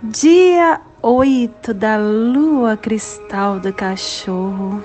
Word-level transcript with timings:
Dia 0.00 0.80
8 1.02 1.74
da 1.74 1.96
lua 1.96 2.76
cristal 2.76 3.58
do 3.58 3.72
cachorro, 3.72 4.80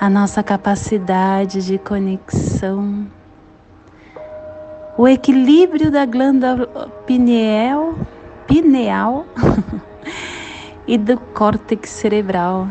a 0.00 0.10
nossa 0.10 0.42
capacidade 0.42 1.64
de 1.64 1.78
conexão, 1.78 3.06
o 4.98 5.06
equilíbrio 5.06 5.92
da 5.92 6.04
glândula 6.06 6.88
pineal 7.06 7.94
pineal 8.46 9.26
e 10.86 10.96
do 10.96 11.18
córtex 11.18 11.90
cerebral. 11.90 12.68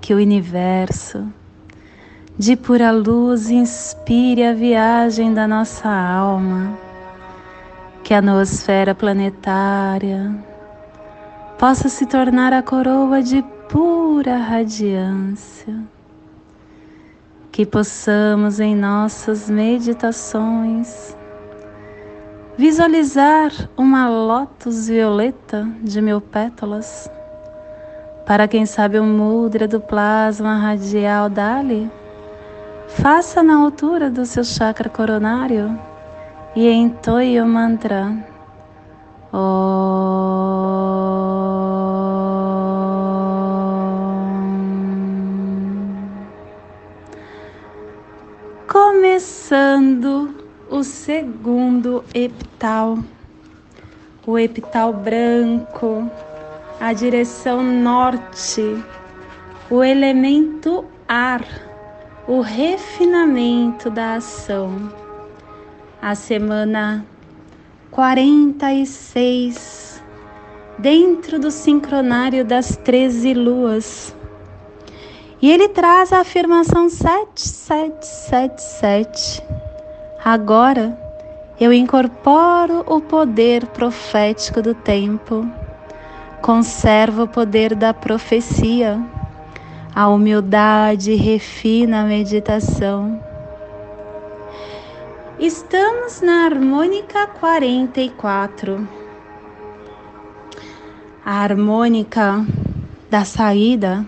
Que 0.00 0.14
o 0.14 0.18
universo, 0.18 1.26
de 2.38 2.56
pura 2.56 2.90
luz, 2.90 3.50
inspire 3.50 4.44
a 4.44 4.54
viagem 4.54 5.34
da 5.34 5.48
nossa 5.48 5.88
alma, 5.88 6.78
que 8.04 8.14
a 8.14 8.22
noosfera 8.22 8.94
planetária 8.94 10.32
possa 11.58 11.88
se 11.88 12.06
tornar 12.06 12.52
a 12.52 12.62
coroa 12.62 13.22
de 13.22 13.42
pura 13.68 14.36
radiância. 14.36 15.74
Que 17.50 17.64
possamos 17.64 18.60
em 18.60 18.76
nossas 18.76 19.48
meditações 19.48 21.16
visualizar 22.56 23.52
uma 23.76 24.08
lótus 24.08 24.88
violeta 24.88 25.68
de 25.82 26.00
mil 26.00 26.20
pétalas. 26.20 27.10
Para 28.24 28.48
quem 28.48 28.64
sabe 28.64 28.98
o 28.98 29.04
mudra 29.04 29.68
do 29.68 29.78
plasma 29.78 30.56
radial 30.56 31.28
Dali, 31.28 31.90
faça 32.88 33.42
na 33.42 33.56
altura 33.56 34.10
do 34.10 34.24
seu 34.24 34.42
chakra 34.42 34.88
coronário 34.88 35.78
e 36.56 36.68
entoie 36.68 37.40
o 37.40 37.46
mantra. 37.46 38.10
Começando 48.66 50.45
o 50.68 50.82
segundo 50.82 52.02
epital, 52.12 52.98
o 54.26 54.36
epital 54.38 54.92
branco, 54.92 56.10
a 56.80 56.92
direção 56.92 57.62
norte, 57.62 58.76
o 59.70 59.84
elemento 59.84 60.84
ar, 61.06 61.44
o 62.26 62.40
refinamento 62.40 63.88
da 63.88 64.16
ação. 64.16 64.92
A 66.02 66.16
semana 66.16 67.06
46, 67.90 70.02
dentro 70.78 71.38
do 71.38 71.50
sincronário 71.50 72.42
das 72.44 72.76
13 72.76 73.34
luas. 73.34 74.14
E 75.40 75.50
ele 75.50 75.68
traz 75.68 76.12
a 76.12 76.20
afirmação 76.20 76.88
7777 76.88 79.55
Agora 80.26 80.98
eu 81.60 81.72
incorporo 81.72 82.82
o 82.84 83.00
poder 83.00 83.64
profético 83.66 84.60
do 84.60 84.74
tempo, 84.74 85.48
conservo 86.42 87.22
o 87.22 87.28
poder 87.28 87.76
da 87.76 87.94
profecia, 87.94 89.00
a 89.94 90.08
humildade 90.08 91.14
refina 91.14 92.00
a 92.00 92.04
meditação. 92.04 93.22
Estamos 95.38 96.20
na 96.20 96.46
harmônica 96.46 97.28
44. 97.28 98.88
A 101.24 101.34
harmônica 101.40 102.44
da 103.08 103.24
saída 103.24 104.04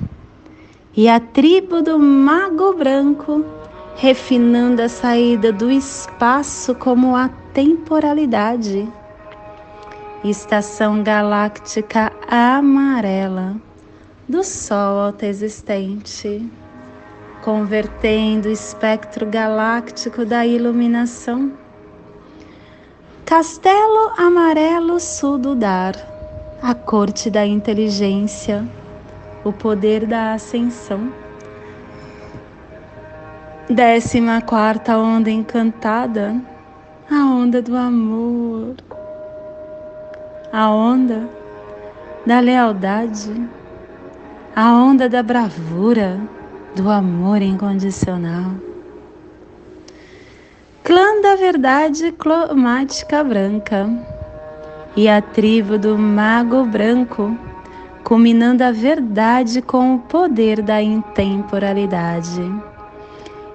e 0.96 1.08
a 1.08 1.20
tribo 1.20 1.80
do 1.80 1.96
mago 1.96 2.72
branco 2.72 3.57
refinando 4.00 4.80
a 4.80 4.88
saída 4.88 5.52
do 5.52 5.68
espaço 5.68 6.72
como 6.72 7.16
a 7.16 7.28
temporalidade. 7.52 8.88
Estação 10.22 11.02
galáctica 11.02 12.12
amarela 12.28 13.56
do 14.28 14.44
Sol 14.44 15.00
autoexistente, 15.00 16.48
convertendo 17.42 18.48
o 18.48 18.52
espectro 18.52 19.26
galáctico 19.26 20.24
da 20.24 20.46
iluminação. 20.46 21.52
Castelo 23.24 24.12
Amarelo 24.16 25.00
Sul 25.00 25.38
do 25.38 25.56
Dar, 25.56 25.96
a 26.62 26.72
corte 26.72 27.28
da 27.28 27.44
inteligência, 27.44 28.64
o 29.42 29.52
poder 29.52 30.06
da 30.06 30.34
ascensão. 30.34 31.12
Décima 33.70 34.40
quarta 34.40 34.96
onda 34.96 35.30
encantada, 35.30 36.34
a 37.10 37.16
onda 37.26 37.60
do 37.60 37.76
amor, 37.76 38.76
a 40.50 40.70
onda 40.70 41.28
da 42.24 42.40
lealdade, 42.40 43.30
a 44.56 44.72
onda 44.72 45.06
da 45.06 45.22
bravura, 45.22 46.18
do 46.74 46.88
amor 46.88 47.42
incondicional. 47.42 48.52
Clã 50.82 51.20
da 51.20 51.36
verdade 51.36 52.10
cromática 52.12 53.22
branca 53.22 53.86
e 54.96 55.10
a 55.10 55.20
tribo 55.20 55.76
do 55.76 55.98
mago 55.98 56.64
branco, 56.64 57.36
culminando 58.02 58.64
a 58.64 58.72
verdade 58.72 59.60
com 59.60 59.96
o 59.96 59.98
poder 59.98 60.62
da 60.62 60.80
intemporalidade 60.80 62.40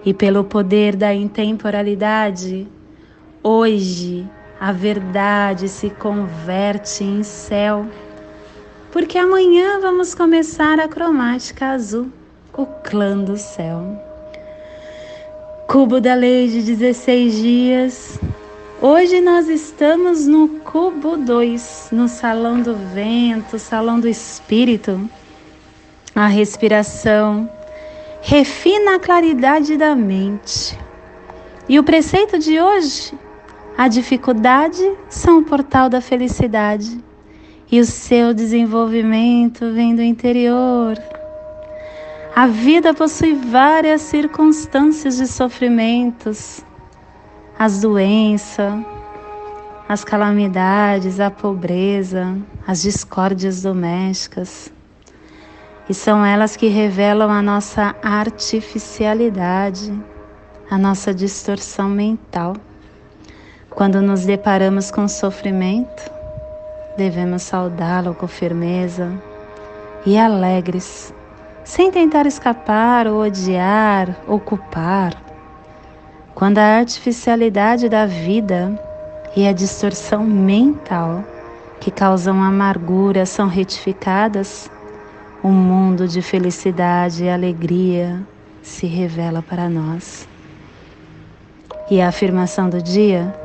e 0.05 0.13
pelo 0.13 0.43
poder 0.43 0.95
da 0.95 1.13
intemporalidade, 1.13 2.67
hoje 3.41 4.27
a 4.59 4.71
verdade 4.71 5.67
se 5.67 5.89
converte 5.89 7.03
em 7.03 7.23
céu, 7.23 7.85
porque 8.91 9.17
amanhã 9.17 9.79
vamos 9.79 10.13
começar 10.13 10.79
a 10.79 10.87
cromática 10.87 11.67
azul, 11.67 12.09
o 12.55 12.65
clã 12.65 13.17
do 13.17 13.37
céu. 13.37 13.81
Cubo 15.67 15.99
da 15.99 16.13
lei 16.13 16.49
de 16.49 16.61
16 16.61 17.33
dias. 17.33 18.19
Hoje 18.81 19.21
nós 19.21 19.47
estamos 19.47 20.27
no 20.27 20.47
cubo 20.59 21.17
2, 21.17 21.89
no 21.91 22.07
salão 22.07 22.61
do 22.61 22.75
vento, 22.93 23.57
salão 23.57 23.99
do 23.99 24.07
espírito. 24.07 25.09
A 26.13 26.27
respiração 26.27 27.49
refina 28.25 28.95
a 28.95 28.99
claridade 28.99 29.75
da 29.75 29.93
mente. 29.93 30.79
E 31.67 31.77
o 31.77 31.83
preceito 31.83 32.39
de 32.39 32.59
hoje 32.59 33.13
a 33.77 33.89
dificuldade 33.89 34.81
são 35.09 35.39
o 35.39 35.43
portal 35.43 35.89
da 35.89 35.99
felicidade 35.99 37.03
e 37.69 37.81
o 37.81 37.85
seu 37.85 38.33
desenvolvimento 38.33 39.69
vem 39.73 39.93
do 39.93 40.01
interior. 40.01 40.97
A 42.33 42.47
vida 42.47 42.93
possui 42.93 43.33
várias 43.33 44.01
circunstâncias 44.01 45.17
de 45.17 45.27
sofrimentos, 45.27 46.63
as 47.59 47.81
doenças, 47.81 48.73
as 49.87 50.03
calamidades, 50.05 51.19
a 51.19 51.29
pobreza, 51.29 52.37
as 52.65 52.81
discórdias 52.81 53.61
domésticas. 53.61 54.72
E 55.89 55.93
são 55.93 56.25
elas 56.25 56.55
que 56.55 56.67
revelam 56.67 57.29
a 57.29 57.41
nossa 57.41 57.93
artificialidade, 58.01 59.93
a 60.69 60.77
nossa 60.77 61.13
distorção 61.13 61.89
mental. 61.89 62.53
Quando 63.69 64.01
nos 64.01 64.25
deparamos 64.25 64.89
com 64.89 65.07
sofrimento, 65.07 66.09
devemos 66.95 67.41
saudá-lo 67.41 68.13
com 68.13 68.27
firmeza 68.27 69.11
e 70.05 70.17
alegres, 70.17 71.13
sem 71.65 71.91
tentar 71.91 72.25
escapar 72.25 73.07
ou 73.07 73.21
odiar 73.21 74.15
ou 74.25 74.39
culpar. 74.39 75.13
Quando 76.33 76.59
a 76.59 76.77
artificialidade 76.77 77.89
da 77.89 78.05
vida 78.05 78.79
e 79.35 79.47
a 79.47 79.51
distorção 79.51 80.23
mental 80.23 81.23
que 81.79 81.91
causam 81.91 82.41
amargura 82.41 83.25
são 83.25 83.47
retificadas, 83.47 84.71
um 85.43 85.51
mundo 85.51 86.07
de 86.07 86.21
felicidade 86.21 87.25
e 87.25 87.29
alegria 87.29 88.25
se 88.61 88.87
revela 88.87 89.41
para 89.41 89.69
nós. 89.69 90.27
E 91.91 91.99
a 91.99 92.07
afirmação 92.07 92.69
do 92.69 92.81
dia 92.81 93.35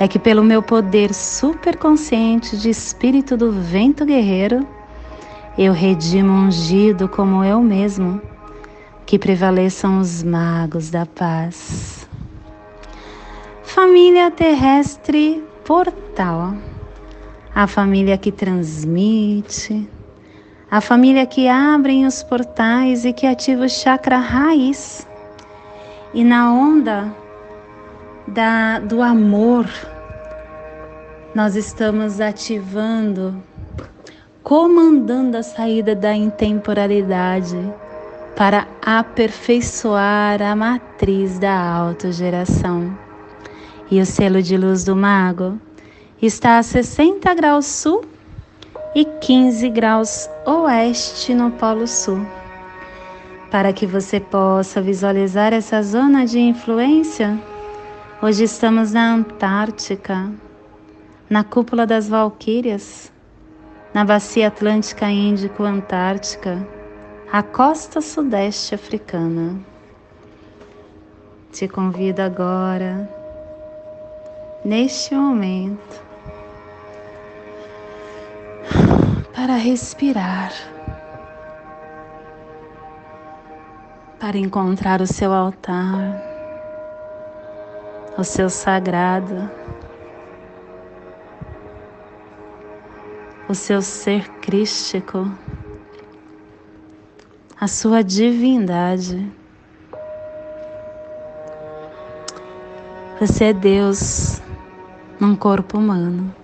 é 0.00 0.08
que, 0.08 0.18
pelo 0.18 0.42
meu 0.42 0.60
poder 0.60 1.14
superconsciente 1.14 2.56
de 2.56 2.68
espírito 2.68 3.36
do 3.36 3.52
vento 3.52 4.04
guerreiro, 4.04 4.66
eu 5.56 5.72
redimo 5.72 6.32
ungido 6.32 7.08
como 7.08 7.44
eu 7.44 7.60
mesmo, 7.60 8.20
que 9.06 9.18
prevaleçam 9.18 10.00
os 10.00 10.22
magos 10.22 10.90
da 10.90 11.06
paz. 11.06 12.08
Família 13.62 14.30
terrestre 14.30 15.44
portal, 15.64 16.54
a 17.54 17.66
família 17.66 18.18
que 18.18 18.32
transmite, 18.32 19.88
a 20.70 20.80
família 20.80 21.26
que 21.26 21.48
abre 21.48 22.06
os 22.06 22.22
portais 22.22 23.04
e 23.04 23.12
que 23.12 23.26
ativa 23.26 23.64
o 23.64 23.68
chakra 23.68 24.18
raiz. 24.18 25.06
E 26.14 26.22
na 26.22 26.52
onda 26.52 27.12
da, 28.28 28.78
do 28.78 29.02
amor, 29.02 29.66
nós 31.34 31.56
estamos 31.56 32.20
ativando, 32.20 33.42
comandando 34.44 35.36
a 35.38 35.42
saída 35.42 35.94
da 35.94 36.14
intemporalidade 36.14 37.58
para 38.36 38.68
aperfeiçoar 38.80 40.40
a 40.40 40.54
matriz 40.54 41.38
da 41.38 41.52
autogeração. 41.52 42.96
E 43.90 44.00
o 44.00 44.06
selo 44.06 44.40
de 44.40 44.56
luz 44.56 44.84
do 44.84 44.94
mago 44.94 45.58
está 46.22 46.58
a 46.58 46.62
60 46.62 47.34
graus 47.34 47.66
sul 47.66 48.04
e 48.94 49.04
15 49.04 49.68
graus 49.70 50.28
oeste 50.46 51.34
no 51.34 51.50
Polo 51.52 51.86
Sul. 51.86 52.26
Para 53.50 53.72
que 53.72 53.86
você 53.86 54.20
possa 54.20 54.80
visualizar 54.80 55.52
essa 55.52 55.82
zona 55.82 56.24
de 56.24 56.38
influência, 56.38 57.38
Hoje 58.22 58.44
estamos 58.44 58.92
na 58.92 59.14
Antártica, 59.14 60.30
na 61.30 61.42
cúpula 61.42 61.86
das 61.86 62.06
Valquírias, 62.06 63.10
na 63.94 64.04
bacia 64.04 64.48
Atlântica 64.48 65.08
Índico-Antártica, 65.08 66.68
a 67.32 67.42
costa 67.42 68.02
sudeste 68.02 68.74
africana. 68.74 69.58
Te 71.50 71.66
convido 71.66 72.20
agora, 72.20 73.08
neste 74.66 75.14
momento, 75.14 76.04
para 79.40 79.56
respirar, 79.56 80.52
para 84.18 84.36
encontrar 84.36 85.00
o 85.00 85.06
seu 85.06 85.32
altar 85.32 86.20
o 88.18 88.22
seu 88.22 88.50
sagrado, 88.50 89.50
o 93.48 93.54
seu 93.54 93.80
ser 93.80 94.28
crístico, 94.42 95.26
a 97.58 97.66
sua 97.66 98.04
divindade. 98.04 99.26
Você 103.18 103.44
é 103.44 103.52
Deus 103.54 104.42
num 105.18 105.34
corpo 105.34 105.78
humano. 105.78 106.39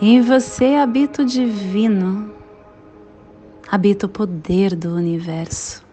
Em 0.00 0.20
você 0.20 0.76
habita 0.76 1.22
o 1.22 1.24
divino, 1.24 2.32
habita 3.68 4.06
o 4.06 4.08
poder 4.08 4.76
do 4.76 4.94
universo, 4.94 5.84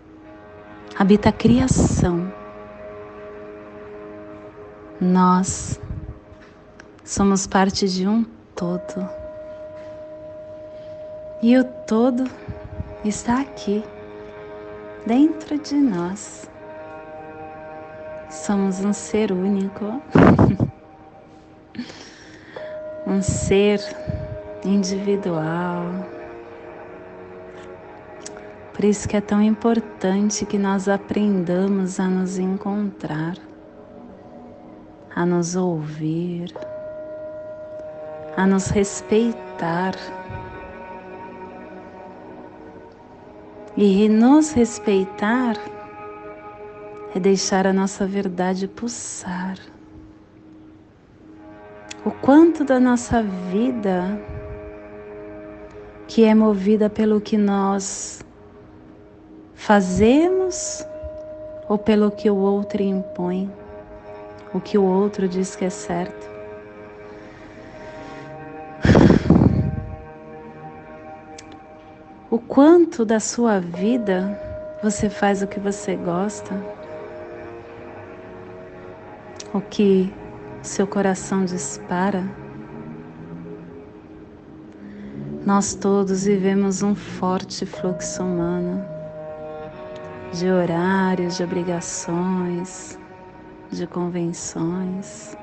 habita 0.95 1.29
a 1.29 1.31
criação. 1.31 2.31
Nós 5.01 5.81
somos 7.03 7.47
parte 7.47 7.89
de 7.89 8.07
um 8.07 8.23
todo. 8.55 9.09
E 11.41 11.57
o 11.57 11.63
todo 11.63 12.25
está 13.03 13.41
aqui, 13.41 13.83
dentro 15.03 15.57
de 15.57 15.77
nós. 15.77 16.47
Somos 18.29 18.85
um 18.85 18.93
ser 18.93 19.31
único, 19.31 19.99
um 23.05 23.21
ser 23.21 23.79
individual. 24.63 25.83
Por 28.73 28.83
isso 28.83 29.07
que 29.07 29.15
é 29.15 29.21
tão 29.21 29.41
importante 29.41 30.45
que 30.45 30.57
nós 30.57 30.89
aprendamos 30.89 31.99
a 31.99 32.07
nos 32.07 32.37
encontrar 32.37 33.35
a 35.15 35.25
nos 35.25 35.55
ouvir, 35.55 36.53
a 38.35 38.45
nos 38.45 38.67
respeitar. 38.67 39.95
E 43.77 44.09
nos 44.09 44.51
respeitar 44.51 45.55
é 47.15 47.19
deixar 47.19 47.65
a 47.65 47.73
nossa 47.73 48.05
verdade 48.05 48.67
pulsar. 48.67 49.57
O 52.05 52.11
quanto 52.11 52.63
da 52.63 52.79
nossa 52.79 53.21
vida 53.23 54.21
que 56.07 56.23
é 56.23 56.33
movida 56.35 56.89
pelo 56.89 57.19
que 57.19 57.35
nós 57.35 58.23
fazemos 59.55 60.85
ou 61.67 61.77
pelo 61.77 62.11
que 62.11 62.29
o 62.29 62.35
outro 62.35 62.81
impõe 62.81 63.51
o 64.55 64.61
que 64.61 64.77
o 64.77 64.83
outro 64.83 65.27
diz 65.27 65.53
que 65.53 65.65
é 65.65 65.69
certo. 65.69 66.29
O 72.31 72.39
quanto 72.39 73.03
da 73.03 73.19
sua 73.19 73.59
vida 73.59 74.39
você 74.81 75.09
faz 75.09 75.41
o 75.41 75.47
que 75.47 75.59
você 75.59 75.97
gosta, 75.97 76.55
o 79.53 79.59
que 79.59 80.13
seu 80.65 80.87
coração 80.87 81.45
dispara. 81.45 82.23
Nós 85.45 85.75
todos 85.75 86.25
vivemos 86.25 86.81
um 86.81 86.95
forte 86.95 87.67
fluxo 87.67 88.23
humano 88.23 88.83
de 90.33 90.49
horários, 90.49 91.37
de 91.37 91.43
obrigações, 91.43 92.97
de 93.71 93.85
convenções. 93.85 95.37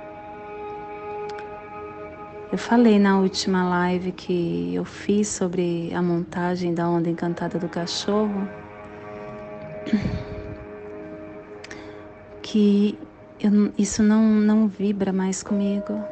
Eu 2.50 2.58
falei 2.58 2.98
na 2.98 3.18
última 3.18 3.66
live 3.66 4.12
que 4.12 4.74
eu 4.74 4.84
fiz 4.84 5.28
sobre 5.28 5.94
a 5.94 6.02
montagem 6.02 6.74
da 6.74 6.88
onda 6.88 7.08
encantada 7.08 7.58
do 7.58 7.68
cachorro 7.68 8.46
que 12.42 12.98
eu, 13.42 13.72
isso 13.76 14.02
não, 14.02 14.22
não 14.22 14.68
vibra 14.68 15.12
mais 15.12 15.42
comigo. 15.42 16.02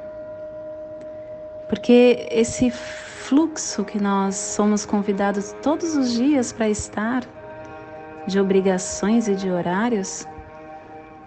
Porque 1.68 2.26
esse 2.30 2.70
fluxo 2.70 3.84
que 3.84 4.00
nós 4.00 4.34
somos 4.34 4.84
convidados 4.84 5.54
todos 5.62 5.94
os 5.94 6.12
dias 6.12 6.52
para 6.52 6.68
estar, 6.68 7.24
de 8.26 8.38
obrigações 8.40 9.28
e 9.28 9.34
de 9.34 9.50
horários, 9.50 10.26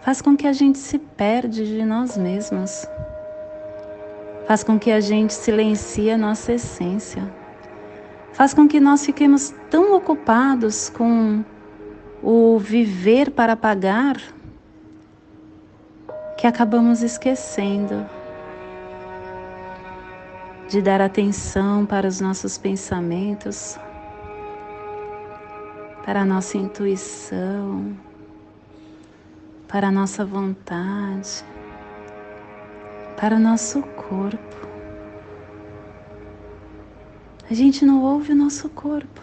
faz 0.01 0.21
com 0.21 0.35
que 0.35 0.47
a 0.47 0.53
gente 0.53 0.77
se 0.77 0.99
perde 0.99 1.65
de 1.65 1.85
nós 1.85 2.17
mesmos 2.17 2.85
faz 4.45 4.63
com 4.63 4.77
que 4.77 4.91
a 4.91 4.99
gente 4.99 5.33
silencie 5.33 6.11
a 6.11 6.17
nossa 6.17 6.53
essência, 6.53 7.23
faz 8.33 8.53
com 8.53 8.67
que 8.67 8.79
nós 8.79 9.05
fiquemos 9.05 9.53
tão 9.69 9.95
ocupados 9.95 10.89
com 10.89 11.43
o 12.21 12.57
viver 12.59 13.31
para 13.31 13.55
pagar 13.55 14.17
que 16.43 16.47
acabamos 16.47 17.01
esquecendo 17.01 18.05
de 20.67 20.81
dar 20.81 20.99
atenção 20.99 21.85
para 21.85 22.05
os 22.05 22.19
nossos 22.19 22.57
pensamentos, 22.57 23.79
para 26.05 26.23
a 26.23 26.25
nossa 26.25 26.57
intuição, 26.57 27.95
para 29.69 29.87
a 29.87 29.91
nossa 29.91 30.25
vontade 30.25 31.45
para 33.15 33.37
o 33.37 33.39
nosso 33.39 33.81
corpo. 33.81 34.67
A 37.49 37.53
gente 37.53 37.85
não 37.85 38.03
ouve 38.03 38.33
o 38.33 38.35
nosso 38.35 38.67
corpo. 38.67 39.21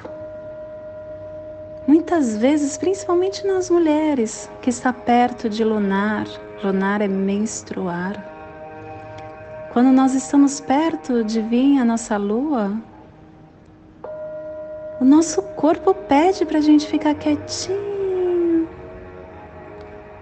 Muitas 1.87 2.39
vezes, 2.39 2.79
principalmente 2.79 3.47
nas 3.47 3.69
mulheres, 3.69 4.51
que 4.63 4.71
está 4.71 4.91
perto 4.91 5.51
de 5.51 5.63
lunar, 5.63 6.27
lunar 6.63 7.01
é 7.01 7.09
menstruar. 7.09 8.25
Quando 9.73 9.93
nós 9.93 10.15
estamos 10.15 10.61
perto 10.61 11.23
de 11.25 11.41
vir 11.41 11.79
a 11.79 11.85
nossa 11.85 12.17
lua, 12.17 12.77
o 15.01 15.05
nosso 15.05 15.43
corpo 15.43 15.95
pede 15.95 16.45
para 16.45 16.59
a 16.59 16.63
gente 16.63 16.87
ficar 16.87 17.15
quietinho 17.15 17.91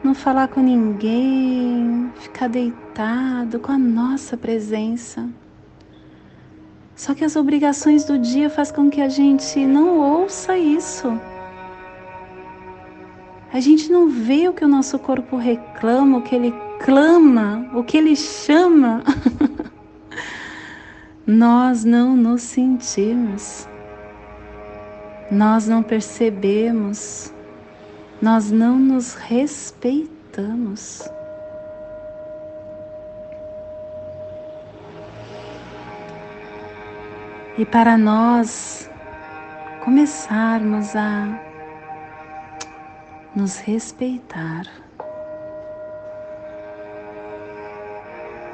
não 0.02 0.14
falar 0.14 0.49
com 0.49 0.61
ninguém, 0.61 2.11
ficar 2.16 2.49
deitado 2.49 3.59
com 3.59 3.73
a 3.73 3.78
nossa 3.78 4.37
presença. 4.37 5.28
Só 6.95 7.14
que 7.14 7.25
as 7.25 7.37
obrigações 7.37 8.04
do 8.04 8.18
dia 8.18 8.49
faz 8.49 8.73
com 8.73 8.88
que 8.88 9.00
a 9.00 9.09
gente 9.09 9.64
não 9.66 9.99
ouça 9.99 10.57
isso. 10.57 11.21
A 13.52 13.61
gente 13.61 13.90
não 13.90 14.09
vê 14.09 14.49
o 14.49 14.52
que 14.52 14.64
o 14.64 14.69
nosso 14.69 14.99
corpo 14.99 15.37
reclama, 15.37 16.19
o 16.19 16.23
que 16.23 16.35
ele 16.35 16.55
clama, 16.81 17.69
o 17.75 17.83
que 17.83 17.97
ele 17.97 18.14
chama. 18.14 19.02
Nós 21.26 21.85
não 21.85 22.17
nos 22.17 22.43
sentimos. 22.43 23.69
Nós 25.31 25.67
não 25.69 25.83
percebemos 25.83 27.33
nós 28.21 28.50
não 28.50 28.78
nos 28.78 29.14
respeitamos. 29.14 31.09
E 37.57 37.64
para 37.64 37.97
nós 37.97 38.90
começarmos 39.85 40.95
a 40.95 41.48
nos 43.35 43.58
respeitar, 43.58 44.64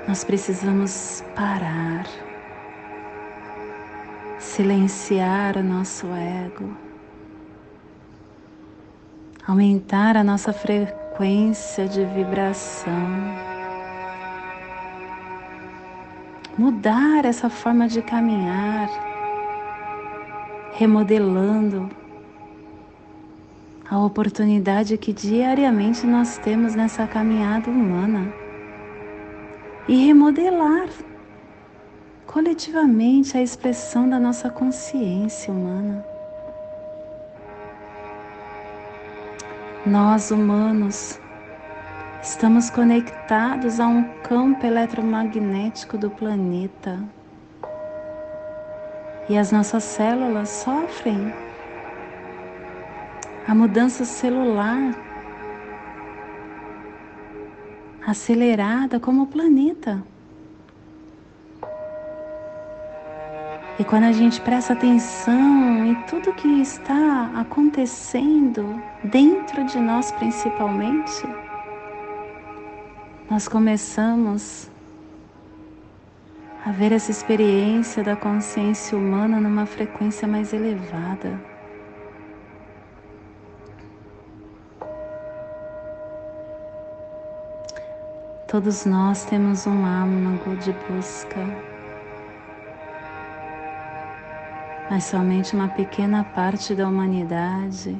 nós 0.07 0.25
precisamos 0.25 1.25
parar, 1.35 2.07
silenciar 4.39 5.57
o 5.57 5.63
nosso 5.63 6.07
ego 6.07 6.85
aumentar 9.47 10.17
a 10.17 10.25
nossa 10.25 10.53
frequência 10.53 11.87
de 11.87 12.05
vibração, 12.07 12.93
mudar 16.57 17.27
essa 17.27 17.51
forma 17.51 17.87
de 17.87 18.01
caminhar, 18.01 18.89
remodelando 20.73 21.91
a 23.89 23.99
oportunidade 23.99 24.97
que 24.97 25.13
diariamente 25.13 26.07
nós 26.07 26.39
temos 26.39 26.75
nessa 26.75 27.07
caminhada 27.07 27.71
humana 27.71 28.33
e 29.87 30.07
remodelar 30.07 30.89
coletivamente 32.27 33.37
a 33.37 33.43
expressão 33.43 34.09
da 34.09 34.19
nossa 34.19 34.49
consciência 34.49 35.53
humana. 35.53 36.05
Nós 39.85 40.31
humanos 40.31 41.21
estamos 42.23 42.71
conectados 42.71 43.79
a 43.79 43.87
um 43.87 44.03
campo 44.23 44.65
eletromagnético 44.65 45.99
do 45.99 46.09
planeta 46.09 46.99
e 49.29 49.37
as 49.37 49.53
nossas 49.53 49.85
células 49.85 50.49
sofrem 50.49 51.44
a 53.47 53.55
mudança 53.55 54.05
celular 54.05 54.95
acelerada 58.07 58.99
como 59.01 59.23
o 59.23 59.27
planeta. 59.27 60.03
E 63.79 63.85
quando 63.85 64.05
a 64.05 64.13
gente 64.13 64.41
presta 64.41 64.73
atenção 64.73 65.85
em 65.85 65.95
tudo 66.07 66.33
que 66.33 66.61
está 66.61 67.31
acontecendo 67.35 68.81
dentro 69.03 69.65
de 69.65 69.79
nós, 69.79 70.13
principalmente, 70.13 71.27
nós 73.29 73.49
começamos 73.49 74.71
a 76.65 76.71
ver 76.71 76.93
essa 76.93 77.11
experiência 77.11 78.03
da 78.03 78.15
consciência 78.15 78.97
humana 78.97 79.41
numa 79.41 79.67
frequência 79.67 80.27
mais 80.29 80.53
elevada. 80.53 81.54
Todos 88.55 88.85
nós 88.87 89.25
temos 89.25 89.67
um 89.67 89.85
âmago 89.85 90.57
de 90.57 90.73
busca. 90.73 91.45
Mas 94.89 95.03
somente 95.03 95.57
uma 95.57 95.67
pequena 95.67 96.23
parte 96.23 96.73
da 96.73 96.89
humanidade 96.89 97.99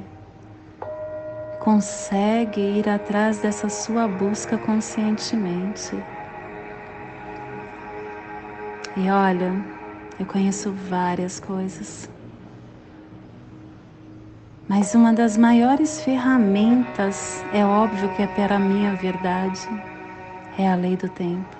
consegue 1.59 2.61
ir 2.61 2.87
atrás 2.87 3.39
dessa 3.39 3.67
sua 3.67 4.07
busca 4.07 4.57
conscientemente. 4.57 6.01
E 8.95 9.09
olha, 9.09 9.61
eu 10.17 10.25
conheço 10.25 10.71
várias 10.71 11.37
coisas, 11.37 12.09
mas 14.69 14.95
uma 14.95 15.11
das 15.11 15.35
maiores 15.35 15.99
ferramentas, 15.99 17.43
é 17.51 17.65
óbvio 17.65 18.07
que 18.07 18.21
é 18.21 18.27
para 18.27 18.55
a 18.55 18.59
minha 18.59 18.95
verdade, 18.95 19.67
é 20.57 20.67
a 20.67 20.75
lei 20.75 20.95
do 20.97 21.09
tempo. 21.09 21.57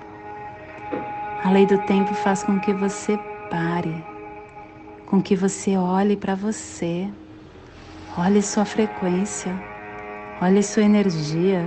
A 1.43 1.51
lei 1.51 1.65
do 1.65 1.77
tempo 1.79 2.13
faz 2.13 2.43
com 2.43 2.59
que 2.59 2.73
você 2.73 3.17
pare 3.49 4.15
com 5.05 5.21
que 5.21 5.35
você 5.35 5.77
olhe 5.77 6.15
para 6.15 6.35
você, 6.35 7.07
olhe 8.17 8.41
sua 8.41 8.65
frequência, 8.65 9.53
olhe 10.41 10.61
sua 10.63 10.83
energia, 10.83 11.61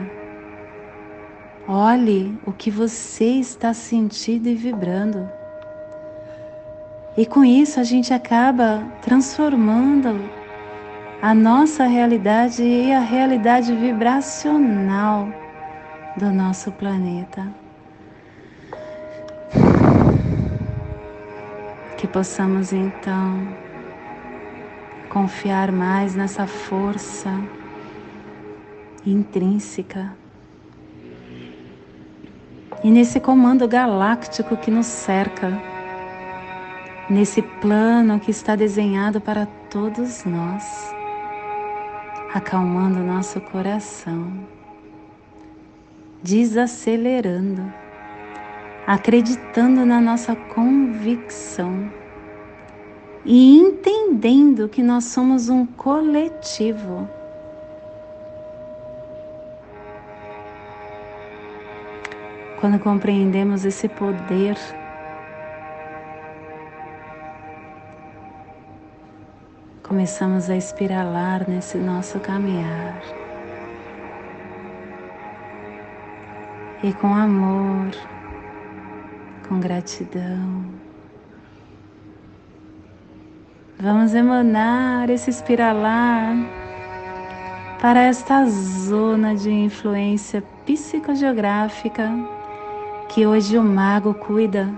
olhe 1.66 2.36
o 2.44 2.52
que 2.52 2.70
você 2.70 3.24
está 3.24 3.72
sentindo 3.72 4.48
e 4.48 4.54
vibrando. 4.54 5.28
E 7.16 7.26
com 7.26 7.44
isso 7.44 7.80
a 7.80 7.84
gente 7.84 8.12
acaba 8.12 8.84
transformando 9.02 10.20
a 11.20 11.34
nossa 11.34 11.84
realidade 11.84 12.62
e 12.62 12.92
a 12.92 13.00
realidade 13.00 13.74
vibracional 13.74 15.28
do 16.18 16.30
nosso 16.32 16.72
planeta. 16.72 17.46
Que 21.96 22.06
possamos 22.06 22.72
então 22.72 23.48
confiar 25.08 25.72
mais 25.72 26.14
nessa 26.14 26.46
força 26.46 27.30
intrínseca 29.06 30.12
e 32.84 32.90
nesse 32.90 33.18
comando 33.18 33.66
galáctico 33.66 34.56
que 34.56 34.70
nos 34.70 34.86
cerca 34.86 35.58
nesse 37.08 37.40
plano 37.40 38.20
que 38.20 38.30
está 38.30 38.54
desenhado 38.54 39.20
para 39.20 39.46
todos 39.70 40.24
nós, 40.24 40.94
acalmando 42.34 42.98
nosso 43.00 43.40
coração, 43.40 44.30
desacelerando, 46.22 47.72
acreditando 48.86 49.84
na 49.86 50.00
nossa 50.00 50.34
convicção 50.34 51.90
e 53.24 53.58
entendendo 53.58 54.68
que 54.68 54.82
nós 54.82 55.04
somos 55.04 55.48
um 55.48 55.66
coletivo. 55.66 57.08
Quando 62.60 62.78
compreendemos 62.80 63.64
esse 63.64 63.88
poder, 63.88 64.56
começamos 69.82 70.50
a 70.50 70.56
espiralar 70.56 71.48
nesse 71.48 71.78
nosso 71.78 72.18
caminhar. 72.18 73.27
E 76.80 76.92
com 76.92 77.12
amor, 77.12 77.90
com 79.48 79.58
gratidão, 79.58 80.64
vamos 83.80 84.14
emanar 84.14 85.10
esse 85.10 85.28
espiralar 85.28 86.36
para 87.80 88.02
esta 88.02 88.46
zona 88.46 89.34
de 89.34 89.50
influência 89.50 90.40
psicogeográfica 90.64 92.12
que 93.08 93.26
hoje 93.26 93.58
o 93.58 93.62
mago 93.64 94.14
cuida. 94.14 94.72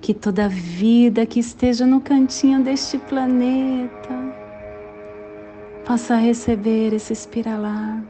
Que 0.00 0.14
toda 0.14 0.48
vida 0.48 1.26
que 1.26 1.38
esteja 1.38 1.84
no 1.84 2.00
cantinho 2.00 2.62
deste 2.62 2.96
planeta 2.96 4.34
possa 5.84 6.16
receber 6.16 6.94
esse 6.94 7.12
espiralar 7.12 8.02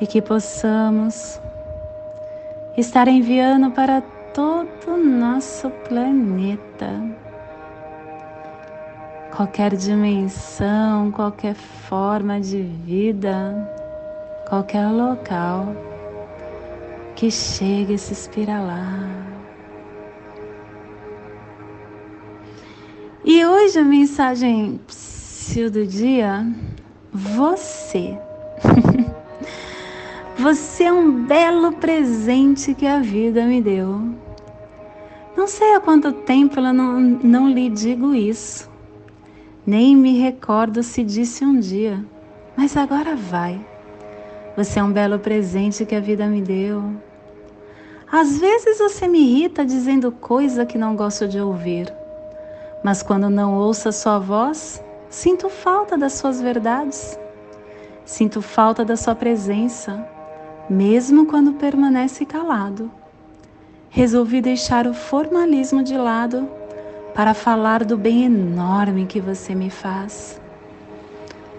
e 0.00 0.06
que 0.06 0.20
possamos 0.20 1.40
estar 2.76 3.08
enviando 3.08 3.70
para 3.70 4.02
todo 4.34 4.68
o 4.88 4.96
nosso 4.96 5.70
planeta 5.88 6.90
qualquer 9.34 9.76
dimensão, 9.76 11.10
qualquer 11.10 11.54
forma 11.54 12.40
de 12.40 12.62
vida, 12.62 13.70
qualquer 14.48 14.88
local 14.88 15.74
que 17.14 17.30
chegue 17.30 17.94
a 17.94 17.98
se 17.98 18.14
espiralar. 18.14 19.26
E 23.24 23.44
hoje 23.44 23.78
a 23.78 23.84
mensagem 23.84 24.80
do 25.70 25.86
dia, 25.86 26.46
você. 27.12 28.18
você 30.46 30.84
é 30.84 30.92
um 30.92 31.24
belo 31.24 31.72
presente 31.72 32.72
que 32.72 32.86
a 32.86 33.00
vida 33.00 33.44
me 33.44 33.60
deu. 33.60 34.00
Não 35.36 35.48
sei 35.48 35.74
há 35.74 35.80
quanto 35.80 36.12
tempo 36.12 36.60
eu 36.60 36.72
não, 36.72 37.00
não 37.00 37.50
lhe 37.50 37.68
digo 37.68 38.14
isso. 38.14 38.70
Nem 39.66 39.96
me 39.96 40.20
recordo 40.20 40.84
se 40.84 41.02
disse 41.02 41.44
um 41.44 41.58
dia, 41.58 41.98
mas 42.56 42.76
agora 42.76 43.16
vai. 43.16 43.60
Você 44.56 44.78
é 44.78 44.84
um 44.84 44.92
belo 44.92 45.18
presente 45.18 45.84
que 45.84 45.96
a 45.96 46.00
vida 46.00 46.28
me 46.28 46.40
deu. 46.40 46.92
Às 48.08 48.38
vezes 48.38 48.78
você 48.78 49.08
me 49.08 49.18
irrita 49.18 49.66
dizendo 49.66 50.12
coisa 50.12 50.64
que 50.64 50.78
não 50.78 50.94
gosto 50.94 51.26
de 51.26 51.40
ouvir, 51.40 51.92
mas 52.84 53.02
quando 53.02 53.28
não 53.28 53.56
ouço 53.56 53.88
a 53.88 53.92
sua 53.92 54.20
voz, 54.20 54.80
sinto 55.10 55.48
falta 55.48 55.98
das 55.98 56.12
suas 56.12 56.40
verdades. 56.40 57.18
Sinto 58.04 58.40
falta 58.40 58.84
da 58.84 58.94
sua 58.94 59.16
presença, 59.16 60.08
mesmo 60.68 61.26
quando 61.26 61.52
permanece 61.54 62.24
calado. 62.24 62.90
Resolvi 63.88 64.40
deixar 64.40 64.86
o 64.86 64.94
formalismo 64.94 65.82
de 65.82 65.96
lado 65.96 66.48
para 67.14 67.32
falar 67.32 67.84
do 67.84 67.96
bem 67.96 68.24
enorme 68.24 69.06
que 69.06 69.20
você 69.20 69.54
me 69.54 69.70
faz. 69.70 70.40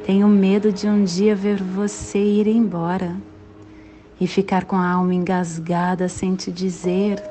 Tenho 0.06 0.28
medo 0.28 0.72
de 0.72 0.88
um 0.88 1.04
dia 1.04 1.36
ver 1.36 1.62
você 1.62 2.20
ir 2.20 2.48
embora 2.48 3.15
e 4.20 4.28
ficar 4.28 4.65
com 4.65 4.76
a 4.76 4.88
alma 4.88 5.13
engasgada 5.13 6.08
sem 6.08 6.36
te 6.36 6.52
dizer: 6.52 7.22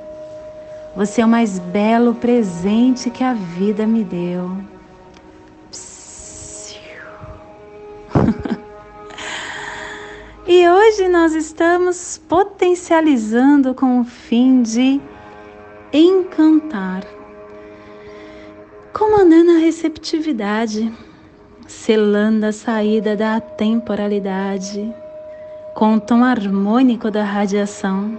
Você 0.94 1.20
é 1.20 1.24
o 1.24 1.28
mais 1.28 1.58
belo 1.58 2.14
presente 2.14 3.10
que 3.10 3.22
a 3.22 3.32
vida 3.32 3.86
me 3.86 4.02
deu. 4.02 4.75
E 10.56 10.66
hoje 10.66 11.06
nós 11.06 11.34
estamos 11.34 12.18
potencializando 12.26 13.74
com 13.74 14.00
o 14.00 14.04
fim 14.04 14.62
de 14.62 14.98
encantar, 15.92 17.04
comandando 18.90 19.50
a 19.50 19.58
receptividade, 19.58 20.90
selando 21.68 22.46
a 22.46 22.52
saída 22.52 23.14
da 23.14 23.38
temporalidade 23.38 24.94
com 25.74 25.96
o 25.96 26.00
tom 26.00 26.24
harmônico 26.24 27.10
da 27.10 27.22
radiação, 27.22 28.18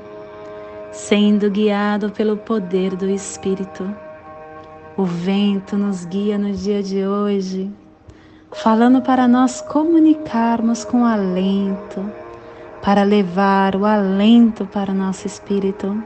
sendo 0.92 1.50
guiado 1.50 2.12
pelo 2.12 2.38
poder 2.38 2.96
do 2.96 3.10
Espírito. 3.10 3.92
O 4.96 5.06
vento 5.06 5.76
nos 5.76 6.06
guia 6.06 6.38
no 6.38 6.52
dia 6.52 6.84
de 6.84 7.04
hoje, 7.04 7.68
falando 8.52 9.02
para 9.02 9.28
nós 9.28 9.60
comunicarmos 9.60 10.86
com 10.86 11.04
alento, 11.04 12.27
para 12.88 13.04
levar 13.04 13.76
o 13.76 13.86
alento 13.86 14.66
para 14.66 14.94
o 14.94 14.96
nosso 14.96 15.28
espírito. 15.28 16.02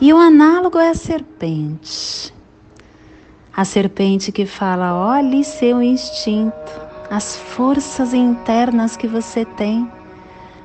E 0.00 0.12
o 0.12 0.16
análogo 0.16 0.78
é 0.78 0.90
a 0.90 0.94
serpente. 0.94 2.32
A 3.52 3.64
serpente 3.64 4.30
que 4.30 4.46
fala: 4.46 4.94
olhe 4.94 5.42
seu 5.42 5.82
instinto 5.82 6.80
as 7.10 7.36
forças 7.36 8.14
internas 8.14 8.96
que 8.96 9.08
você 9.08 9.44
tem 9.44 9.90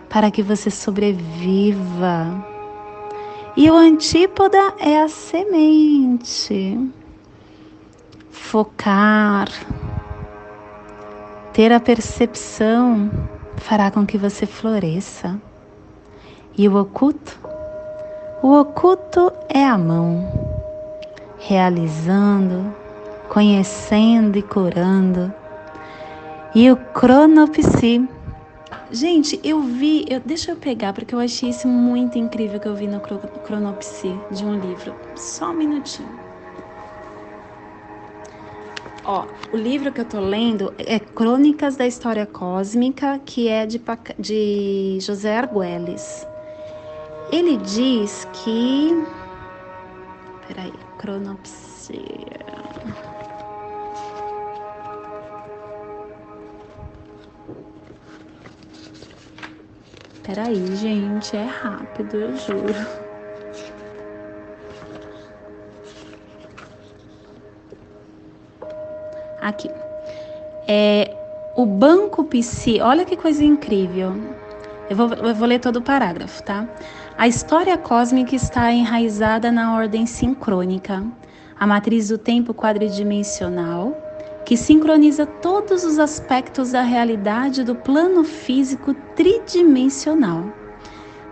para 0.08 0.30
que 0.30 0.44
você 0.44 0.70
sobreviva. 0.70 2.46
E 3.58 3.68
o 3.72 3.74
antípoda 3.74 4.76
é 4.78 5.02
a 5.02 5.08
semente. 5.08 6.78
Focar, 8.30 9.48
ter 11.52 11.74
a 11.74 11.80
percepção 11.80 13.10
fará 13.62 13.90
com 13.90 14.06
que 14.06 14.18
você 14.18 14.46
floresça. 14.46 15.40
E 16.58 16.68
o 16.68 16.78
oculto? 16.78 17.40
O 18.44 18.60
oculto 18.60 19.32
é 19.48 19.64
a 19.64 19.78
mão, 19.78 20.28
realizando, 21.38 22.74
conhecendo 23.30 24.38
e 24.38 24.42
curando 24.42 25.34
e 26.54 26.70
o 26.70 26.76
cronopsi. 26.76 28.08
Gente, 28.92 29.40
eu 29.44 29.62
vi, 29.62 30.06
eu, 30.10 30.20
deixa 30.20 30.52
eu 30.52 30.58
pegar, 30.58 30.92
porque 30.92 31.16
eu 31.16 31.20
achei 31.20 31.50
isso 31.50 31.68
muito 31.68 32.18
incrível 32.18 32.60
que 32.60 32.68
eu 32.68 32.76
vi 32.76 32.88
no 32.88 33.00
cronopsi 33.00 34.14
de 34.32 34.44
um 34.44 34.60
livro. 34.60 34.94
Só 35.16 35.52
um 35.52 35.54
minutinho. 35.54 36.31
Ó, 39.14 39.28
o 39.52 39.58
livro 39.58 39.92
que 39.92 40.00
eu 40.00 40.06
tô 40.06 40.22
lendo 40.22 40.74
é 40.78 40.98
Crônicas 40.98 41.76
da 41.76 41.86
História 41.86 42.26
Cósmica, 42.26 43.20
que 43.26 43.50
é 43.50 43.66
de, 43.66 43.82
de 44.18 45.00
José 45.02 45.38
Arguelles. 45.38 46.26
Ele 47.30 47.58
diz 47.58 48.26
que. 48.32 49.06
Peraí, 50.48 50.72
cronopsia. 50.98 52.00
Peraí, 60.24 60.74
gente, 60.78 61.36
é 61.36 61.44
rápido, 61.44 62.16
eu 62.16 62.38
juro. 62.38 63.11
Aqui. 69.42 69.70
É, 70.68 71.14
o 71.56 71.66
Banco 71.66 72.24
Psi, 72.26 72.80
olha 72.82 73.04
que 73.04 73.18
coisa 73.18 73.44
incrível. 73.44 74.14
Eu 74.90 74.96
vou, 74.96 75.14
eu 75.14 75.36
vou 75.36 75.48
ler 75.48 75.60
todo 75.60 75.78
o 75.78 75.82
parágrafo, 75.82 76.44
tá? 76.44 76.68
A 77.18 77.28
história 77.28 77.78
cósmica 77.78 78.36
está 78.36 78.72
enraizada 78.72 79.52
na 79.52 79.76
ordem 79.76 80.06
sincrônica, 80.06 81.04
a 81.60 81.68
matriz 81.68 82.10
do 82.10 82.18
tempo 82.18 82.54
quadridimensional 82.54 83.98
que 84.46 84.58
sincroniza 84.58 85.26
todos 85.26 85.84
os 85.84 86.00
aspectos 86.00 86.72
da 86.72 86.82
realidade 86.82 87.64
do 87.64 87.76
plano 87.76 88.24
físico 88.24 88.94
tridimensional. 89.16 90.46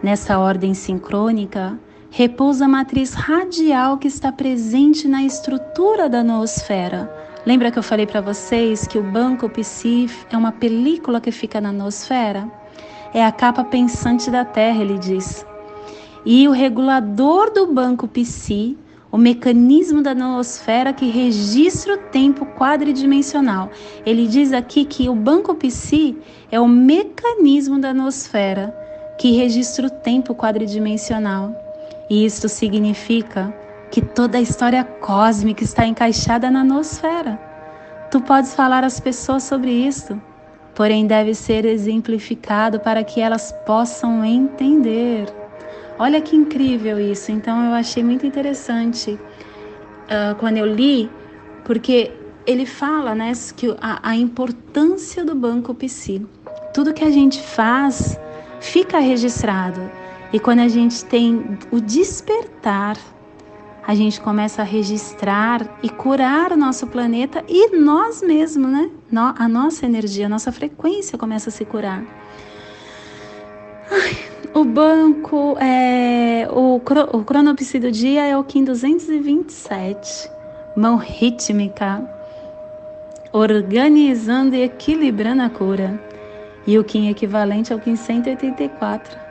Nessa 0.02 0.40
ordem 0.40 0.74
sincrônica, 0.74 1.78
repousa 2.10 2.66
a 2.66 2.68
matriz 2.68 3.14
radial 3.14 3.98
que 3.98 4.08
está 4.08 4.32
presente 4.32 5.08
na 5.08 5.24
estrutura 5.24 6.08
da 6.08 6.24
noosfera. 6.24 7.19
Lembra 7.46 7.72
que 7.72 7.80
eu 7.80 7.84
falei 7.84 8.06
para 8.06 8.20
vocês 8.20 8.86
que 8.86 8.98
o 8.98 9.04
banco 9.04 9.50
Psif 9.50 10.26
é 10.30 10.38
uma 10.38 10.52
película 10.52 11.22
que 11.22 11.32
fica 11.32 11.62
na 11.62 11.72
noosfera? 11.72 12.50
É 13.14 13.26
a 13.26 13.32
capa 13.32 13.64
pensante 13.64 14.30
da 14.30 14.44
Terra, 14.44 14.82
ele 14.82 14.98
diz. 14.98 15.46
E 16.26 16.48
o 16.48 16.52
regulador 16.52 17.52
do 17.52 17.66
banco 17.68 18.08
Psi, 18.10 18.78
o 19.12 19.18
mecanismo 19.18 20.02
da 20.02 20.14
noosfera 20.14 20.92
que 20.92 21.10
registra 21.10 21.96
o 21.96 21.98
tempo 22.12 22.46
quadridimensional. 22.46 23.72
Ele 24.06 24.28
diz 24.28 24.52
aqui 24.52 24.84
que 24.84 25.08
o 25.10 25.16
banco 25.16 25.56
Psi 25.56 26.18
é 26.52 26.60
o 26.60 26.68
mecanismo 26.68 27.80
da 27.80 27.94
noosfera 27.94 28.76
que 29.18 29.32
registra 29.32 29.88
o 29.88 29.90
tempo 29.90 30.36
quadridimensional. 30.36 31.56
E 32.10 32.26
isto 32.26 32.50
significa 32.50 33.54
que 33.92 34.02
toda 34.02 34.38
a 34.38 34.42
história 34.42 34.84
cósmica 34.84 35.64
está 35.64 35.86
encaixada 35.86 36.50
na 36.52 36.64
nosfera. 36.64 37.40
Tu 38.12 38.22
podes 38.22 38.54
falar 38.54 38.84
às 38.84 39.00
pessoas 39.00 39.44
sobre 39.44 39.72
isso, 39.72 40.20
porém 40.76 41.06
deve 41.06 41.34
ser 41.34 41.66
exemplificado 41.66 42.80
para 42.80 43.04
que 43.04 43.22
elas 43.22 43.52
possam 43.66 44.24
entender. 44.24 45.28
Olha 45.98 46.22
que 46.22 46.36
incrível 46.36 47.00
isso. 47.00 47.32
Então 47.32 47.66
eu 47.66 47.74
achei 47.74 48.04
muito 48.04 48.26
interessante 48.26 49.12
uh, 49.12 50.36
quando 50.40 50.58
eu 50.58 50.66
li, 50.66 51.10
porque 51.66 52.12
ele 52.48 52.66
fala, 52.66 53.14
né, 53.14 53.32
que 53.56 53.76
a, 53.80 54.10
a 54.10 54.16
importância 54.16 55.24
do 55.24 55.36
banco 55.36 55.74
Psi. 55.76 56.26
Tudo 56.74 56.94
que 56.94 57.04
a 57.04 57.12
gente 57.12 57.42
faz 57.42 58.20
fica 58.60 59.00
registrado. 59.00 59.80
E 60.32 60.40
quando 60.40 60.60
a 60.60 60.68
gente 60.68 61.04
tem 61.06 61.58
o 61.72 61.80
despertar, 61.80 62.98
a 63.90 63.96
gente 63.96 64.22
começa 64.22 64.62
a 64.62 64.66
registrar 64.66 65.68
e 65.82 65.90
curar 65.90 66.52
o 66.52 66.56
nosso 66.56 66.86
planeta 66.86 67.44
e 67.48 67.76
nós 67.76 68.22
mesmos, 68.22 68.70
né? 68.70 68.92
A 69.36 69.48
nossa 69.48 69.84
energia, 69.84 70.28
a 70.28 70.30
nossa 70.30 70.52
frequência 70.52 71.18
começa 71.18 71.50
a 71.50 71.52
se 71.52 71.66
curar. 71.66 72.04
Ai, 73.90 74.16
o 74.54 74.64
banco, 74.64 75.58
é, 75.58 76.48
o, 76.52 76.76
o 76.76 77.24
cronopsi 77.24 77.80
do 77.80 77.92
dia 77.92 78.28
é 78.28 78.38
o 78.38 78.44
Kim 78.44 78.64
227, 78.64 80.30
mão 80.78 80.96
rítmica, 80.96 82.08
organizando 83.34 84.56
e 84.56 84.62
equilibrando 84.62 85.42
a 85.42 85.50
cura. 85.50 86.00
E 86.68 86.78
o 86.78 86.84
Kim 86.84 87.10
equivalente 87.10 87.74
ao 87.74 87.80
Kim 87.80 87.96
184 87.96 89.29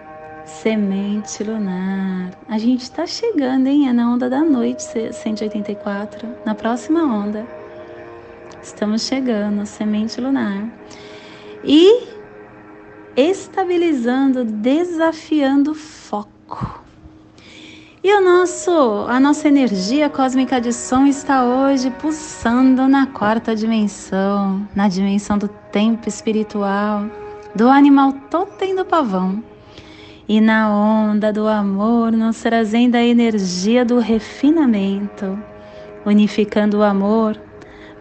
Semente 0.49 1.45
lunar. 1.45 2.31
A 2.49 2.57
gente 2.57 2.81
está 2.81 3.07
chegando, 3.07 3.67
hein? 3.67 3.91
É 3.91 3.93
na 3.93 4.11
onda 4.11 4.31
da 4.31 4.41
noite 4.41 4.83
184. 5.13 6.27
Na 6.45 6.55
próxima 6.55 7.05
onda. 7.05 7.47
Estamos 8.63 9.03
chegando, 9.03 9.67
semente 9.67 10.19
lunar. 10.19 10.67
E 11.63 12.09
estabilizando, 13.15 14.43
desafiando 14.43 15.73
o 15.73 15.75
foco. 15.75 16.83
E 18.03 18.11
o 18.11 18.21
nosso, 18.23 18.71
a 19.07 19.21
nossa 19.21 19.49
energia 19.49 20.09
cósmica 20.09 20.59
de 20.59 20.73
som 20.73 21.05
está 21.05 21.45
hoje 21.45 21.91
pulsando 21.91 22.89
na 22.89 23.07
quarta 23.07 23.55
dimensão, 23.55 24.67
na 24.75 24.89
dimensão 24.89 25.37
do 25.37 25.49
tempo 25.71 26.09
espiritual, 26.09 27.05
do 27.55 27.69
animal 27.69 28.15
totem 28.31 28.75
do 28.75 28.85
pavão 28.85 29.45
e 30.29 30.43
na 30.43 30.69
onda 30.69 31.33
do 31.33 31.49
amor 31.49 32.13
nos 32.13 32.43
trazendo 32.43 32.97
a 32.97 33.03
energia 33.03 33.83
do 33.83 33.99
refinamento, 33.99 35.39
unificando 36.05 36.79
o 36.79 36.83
amor 36.83 37.41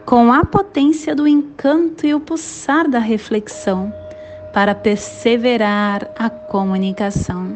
com 0.05 0.33
a 0.33 0.43
potência 0.43 1.15
do 1.15 1.25
encanto 1.25 2.05
e 2.05 2.13
o 2.13 2.19
pulsar 2.19 2.89
da 2.89 2.99
reflexão 2.99 3.93
para 4.53 4.75
perseverar 4.75 6.09
a 6.17 6.29
comunicação. 6.29 7.53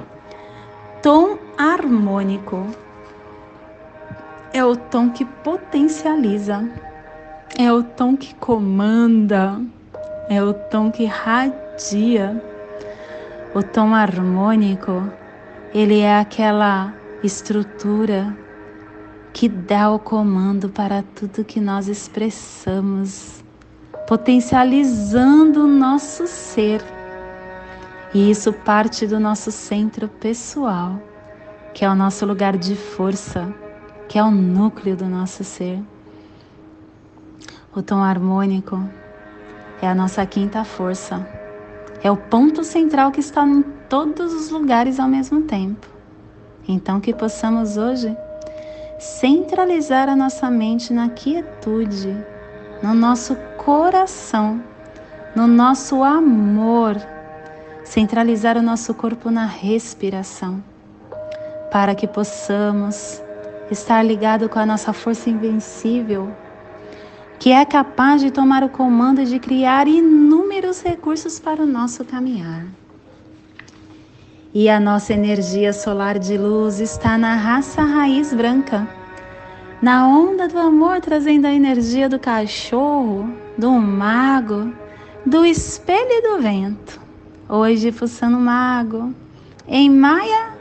Tom 1.01 1.37
harmônico 1.57 2.65
é 4.53 4.63
o 4.63 4.75
tom 4.75 5.09
que 5.09 5.25
potencializa, 5.25 6.69
é 7.57 7.71
o 7.73 7.83
tom 7.83 8.15
que 8.15 8.33
comanda, 8.35 9.59
é 10.29 10.41
o 10.41 10.53
tom 10.53 10.91
que 10.91 11.05
radia 11.05 12.50
o 13.53 13.61
tom 13.61 13.93
harmônico, 13.93 15.11
ele 15.73 15.99
é 15.99 16.19
aquela 16.19 16.93
estrutura 17.21 18.35
que 19.33 19.49
dá 19.49 19.91
o 19.91 19.99
comando 19.99 20.69
para 20.69 21.03
tudo 21.15 21.43
que 21.43 21.59
nós 21.59 21.87
expressamos, 21.87 23.43
potencializando 24.07 25.65
o 25.65 25.67
nosso 25.67 26.27
ser. 26.27 26.81
E 28.13 28.31
isso 28.31 28.53
parte 28.53 29.05
do 29.05 29.19
nosso 29.19 29.51
centro 29.51 30.07
pessoal, 30.07 31.01
que 31.73 31.83
é 31.83 31.89
o 31.89 31.95
nosso 31.95 32.25
lugar 32.25 32.57
de 32.57 32.75
força, 32.75 33.53
que 34.07 34.17
é 34.17 34.23
o 34.23 34.31
núcleo 34.31 34.95
do 34.95 35.05
nosso 35.05 35.43
ser. 35.43 35.81
O 37.73 37.81
tom 37.81 38.01
harmônico 38.01 38.81
é 39.81 39.87
a 39.89 39.95
nossa 39.95 40.25
quinta 40.25 40.63
força 40.65 41.40
é 42.03 42.09
o 42.09 42.17
ponto 42.17 42.63
central 42.63 43.11
que 43.11 43.19
está 43.19 43.45
em 43.45 43.61
todos 43.87 44.33
os 44.33 44.49
lugares 44.49 44.99
ao 44.99 45.07
mesmo 45.07 45.41
tempo. 45.41 45.87
Então, 46.67 46.99
que 46.99 47.13
possamos 47.13 47.77
hoje 47.77 48.15
centralizar 48.99 50.09
a 50.09 50.15
nossa 50.15 50.49
mente 50.49 50.93
na 50.93 51.09
quietude, 51.09 52.15
no 52.81 52.93
nosso 52.93 53.35
coração, 53.57 54.61
no 55.35 55.47
nosso 55.47 56.03
amor, 56.03 56.95
centralizar 57.83 58.57
o 58.57 58.61
nosso 58.61 58.93
corpo 58.93 59.29
na 59.29 59.45
respiração, 59.45 60.63
para 61.71 61.95
que 61.95 62.07
possamos 62.07 63.21
estar 63.69 64.03
ligado 64.03 64.49
com 64.49 64.59
a 64.59 64.65
nossa 64.65 64.93
força 64.93 65.29
invencível 65.29 66.31
que 67.41 67.51
é 67.51 67.65
capaz 67.65 68.21
de 68.21 68.29
tomar 68.29 68.63
o 68.63 68.69
comando 68.69 69.25
de 69.25 69.39
criar 69.39 69.87
inúmeros 69.87 70.83
recursos 70.83 71.39
para 71.39 71.63
o 71.63 71.65
nosso 71.65 72.05
caminhar. 72.05 72.67
E 74.53 74.69
a 74.69 74.79
nossa 74.79 75.13
energia 75.13 75.73
solar 75.73 76.19
de 76.19 76.37
luz 76.37 76.79
está 76.79 77.17
na 77.17 77.33
raça 77.33 77.81
raiz 77.81 78.31
branca, 78.31 78.87
na 79.81 80.07
onda 80.07 80.47
do 80.47 80.59
amor, 80.59 81.01
trazendo 81.01 81.47
a 81.47 81.51
energia 81.51 82.07
do 82.07 82.19
cachorro, 82.19 83.27
do 83.57 83.71
mago, 83.71 84.71
do 85.25 85.43
espelho 85.43 86.11
e 86.11 86.21
do 86.21 86.43
vento. 86.43 87.01
Hoje, 87.49 87.91
Fussano 87.91 88.39
Mago, 88.39 89.15
em 89.67 89.89
Maia 89.89 90.51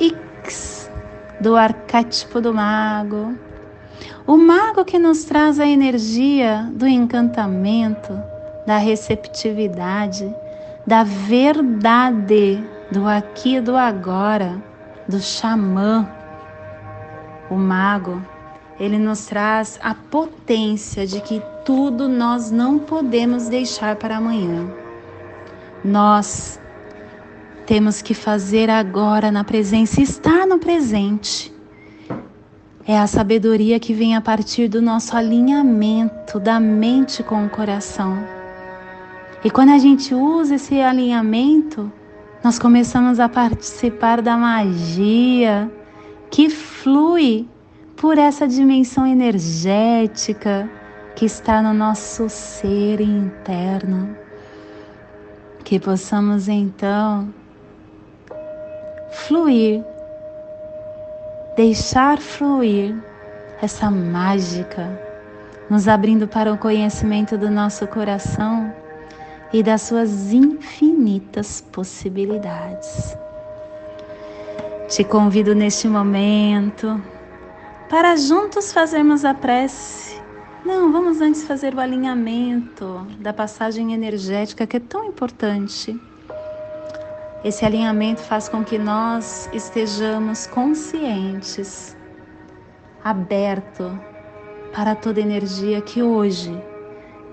X, 0.00 0.90
do 1.38 1.54
arquétipo 1.54 2.40
do 2.40 2.54
mago, 2.54 3.36
o 4.26 4.38
mago 4.38 4.84
que 4.84 4.98
nos 4.98 5.24
traz 5.24 5.60
a 5.60 5.66
energia 5.66 6.66
do 6.72 6.86
encantamento, 6.86 8.18
da 8.66 8.78
receptividade, 8.78 10.34
da 10.86 11.04
verdade, 11.04 12.64
do 12.90 13.06
aqui 13.06 13.56
e 13.56 13.60
do 13.60 13.76
agora, 13.76 14.62
do 15.06 15.20
xamã. 15.20 16.08
O 17.50 17.54
mago, 17.54 18.22
ele 18.80 18.98
nos 18.98 19.26
traz 19.26 19.78
a 19.82 19.94
potência 19.94 21.06
de 21.06 21.20
que 21.20 21.42
tudo 21.62 22.08
nós 22.08 22.50
não 22.50 22.78
podemos 22.78 23.48
deixar 23.48 23.96
para 23.96 24.16
amanhã. 24.16 24.66
Nós 25.84 26.58
temos 27.66 28.00
que 28.00 28.14
fazer 28.14 28.70
agora 28.70 29.30
na 29.30 29.44
presença, 29.44 30.00
estar 30.00 30.46
no 30.46 30.58
presente 30.58 31.53
é 32.86 32.98
a 32.98 33.06
sabedoria 33.06 33.80
que 33.80 33.94
vem 33.94 34.14
a 34.14 34.20
partir 34.20 34.68
do 34.68 34.82
nosso 34.82 35.16
alinhamento 35.16 36.38
da 36.38 36.60
mente 36.60 37.22
com 37.22 37.46
o 37.46 37.48
coração. 37.48 38.18
E 39.42 39.50
quando 39.50 39.70
a 39.70 39.78
gente 39.78 40.14
usa 40.14 40.56
esse 40.56 40.80
alinhamento, 40.80 41.90
nós 42.42 42.58
começamos 42.58 43.18
a 43.20 43.28
participar 43.28 44.20
da 44.20 44.36
magia 44.36 45.70
que 46.30 46.50
flui 46.50 47.48
por 47.96 48.18
essa 48.18 48.46
dimensão 48.46 49.06
energética 49.06 50.68
que 51.16 51.24
está 51.24 51.62
no 51.62 51.72
nosso 51.72 52.28
ser 52.28 53.00
interno. 53.00 54.14
Que 55.64 55.80
possamos 55.80 56.48
então 56.48 57.32
fluir 59.10 59.82
deixar 61.56 62.18
fluir 62.18 62.94
essa 63.62 63.90
mágica, 63.90 65.00
nos 65.70 65.88
abrindo 65.88 66.26
para 66.26 66.52
o 66.52 66.58
conhecimento 66.58 67.38
do 67.38 67.50
nosso 67.50 67.86
coração 67.86 68.72
e 69.52 69.62
das 69.62 69.82
suas 69.82 70.32
infinitas 70.32 71.60
possibilidades. 71.72 73.16
Te 74.88 75.04
convido 75.04 75.54
neste 75.54 75.88
momento 75.88 77.00
para 77.88 78.16
juntos 78.16 78.72
fazermos 78.72 79.24
a 79.24 79.32
prece. 79.32 80.20
Não, 80.64 80.90
vamos 80.90 81.20
antes 81.20 81.44
fazer 81.44 81.74
o 81.74 81.80
alinhamento 81.80 83.06
da 83.20 83.32
passagem 83.32 83.94
energética 83.94 84.66
que 84.66 84.76
é 84.76 84.80
tão 84.80 85.04
importante. 85.04 85.98
Esse 87.44 87.62
alinhamento 87.62 88.22
faz 88.22 88.48
com 88.48 88.64
que 88.64 88.78
nós 88.78 89.50
estejamos 89.52 90.46
conscientes, 90.46 91.94
aberto 93.04 94.00
para 94.74 94.94
toda 94.94 95.20
energia 95.20 95.82
que 95.82 96.02
hoje, 96.02 96.58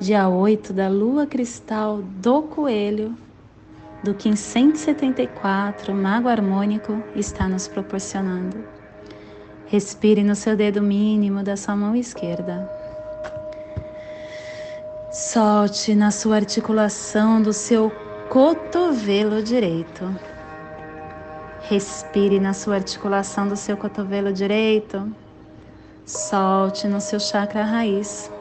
dia 0.02 0.28
8 0.28 0.74
da 0.74 0.90
lua 0.90 1.26
cristal 1.26 2.02
do 2.02 2.42
coelho, 2.42 3.16
do 4.04 4.14
Kim 4.14 4.36
174, 4.36 5.96
Mago 5.96 6.28
Harmônico, 6.28 7.02
está 7.16 7.48
nos 7.48 7.70
proporcionando. 7.70 8.58
Respire 9.68 10.26
no 10.26 10.36
seu 10.36 10.58
dedo 10.58 10.82
mínimo 10.82 11.42
da 11.42 11.56
sua 11.56 11.78
mão 11.78 11.96
esquerda. 11.96 12.70
Solte 15.10 15.96
na 15.96 16.12
sua 16.12 16.36
articulação 16.36 17.42
do 17.42 17.54
seu 17.54 17.90
cotovelo 18.32 19.44
direito. 19.44 20.10
Respire 21.64 22.40
na 22.40 22.54
sua 22.54 22.76
articulação 22.76 23.46
do 23.46 23.58
seu 23.58 23.76
cotovelo 23.76 24.32
direito. 24.32 25.14
Solte 26.06 26.88
no 26.88 27.02
seu 27.02 27.20
chakra 27.20 27.66
raiz. 27.66 28.32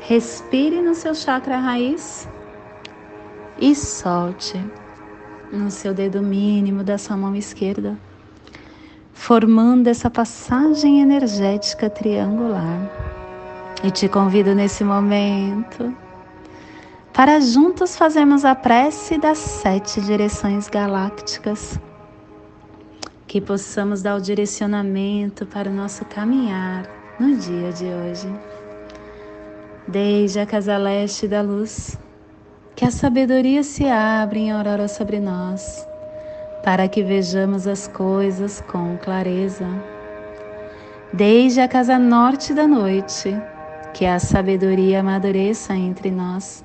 Respire 0.00 0.82
no 0.82 0.96
seu 0.96 1.14
chakra 1.14 1.58
raiz 1.58 2.28
e 3.56 3.72
solte 3.72 4.60
no 5.52 5.70
seu 5.70 5.94
dedo 5.94 6.20
mínimo 6.20 6.82
da 6.82 6.98
sua 6.98 7.16
mão 7.16 7.36
esquerda, 7.36 7.96
formando 9.12 9.86
essa 9.86 10.10
passagem 10.10 11.00
energética 11.00 11.88
triangular. 11.88 12.90
E 13.84 13.92
te 13.92 14.08
convido 14.08 14.56
nesse 14.56 14.82
momento 14.82 16.01
para 17.12 17.40
juntos 17.40 17.94
fazermos 17.94 18.42
a 18.44 18.54
prece 18.54 19.18
das 19.18 19.36
sete 19.36 20.00
direções 20.00 20.68
galácticas, 20.68 21.78
que 23.26 23.38
possamos 23.38 24.00
dar 24.00 24.16
o 24.16 24.20
direcionamento 24.20 25.44
para 25.44 25.68
o 25.68 25.72
nosso 25.72 26.06
caminhar 26.06 26.88
no 27.20 27.36
dia 27.36 27.70
de 27.70 27.84
hoje. 27.84 28.28
Desde 29.86 30.40
a 30.40 30.46
casa 30.46 30.78
leste 30.78 31.28
da 31.28 31.42
luz, 31.42 31.98
que 32.74 32.86
a 32.86 32.90
sabedoria 32.90 33.62
se 33.62 33.86
abra 33.86 34.38
em 34.38 34.50
aurora 34.50 34.88
sobre 34.88 35.20
nós, 35.20 35.86
para 36.64 36.88
que 36.88 37.02
vejamos 37.02 37.66
as 37.66 37.86
coisas 37.88 38.62
com 38.62 38.96
clareza. 38.96 39.66
Desde 41.12 41.60
a 41.60 41.68
casa 41.68 41.98
norte 41.98 42.54
da 42.54 42.66
noite, 42.66 43.36
que 43.92 44.06
a 44.06 44.18
sabedoria 44.18 45.00
amadureça 45.00 45.74
entre 45.74 46.10
nós, 46.10 46.64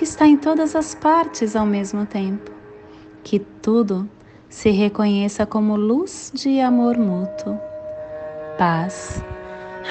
que 0.00 0.04
está 0.04 0.26
em 0.26 0.38
todas 0.38 0.74
as 0.74 0.94
partes 0.94 1.54
ao 1.54 1.66
mesmo 1.66 2.06
tempo, 2.06 2.50
que 3.22 3.38
tudo 3.38 4.08
se 4.48 4.70
reconheça 4.70 5.44
como 5.44 5.76
luz 5.76 6.32
de 6.34 6.58
amor 6.58 6.96
mútuo, 6.96 7.60
paz 8.56 9.22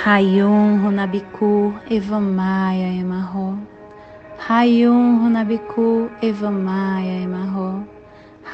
Hayum 0.03 0.81
Runabiku 0.81 1.75
Evamaya 1.91 2.91
Emarro. 2.91 3.59
Hayum 4.49 5.25
Runabiku 5.25 6.09
Evamaya 6.23 7.21
Emarro. 7.21 7.87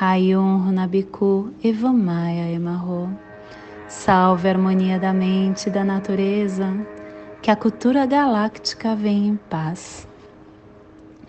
Hayum 0.01 0.65
Runabiku 0.65 1.53
Evamaya 1.63 2.51
Emarro. 2.51 3.17
Salve 3.87 4.49
a 4.49 4.51
harmonia 4.51 4.99
da 4.99 5.13
mente 5.13 5.69
e 5.69 5.71
da 5.71 5.85
natureza, 5.85 6.75
que 7.41 7.49
a 7.49 7.55
cultura 7.55 8.05
galáctica 8.05 8.93
venha 8.93 9.29
em 9.29 9.39
paz. 9.49 10.05